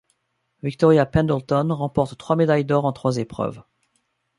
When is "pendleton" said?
1.05-1.67